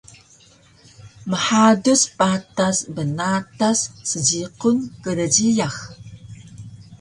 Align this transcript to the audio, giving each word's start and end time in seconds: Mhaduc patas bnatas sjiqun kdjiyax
Mhaduc 1.29 2.01
patas 2.17 2.77
bnatas 2.95 3.79
sjiqun 4.09 4.77
kdjiyax 5.03 5.77